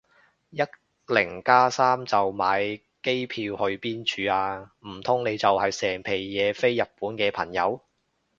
[0.49, 0.59] 一
[1.13, 4.71] 零加三就買機票去邊處啊？
[4.79, 7.79] 唔通你就係成皮嘢飛日本嘅朋友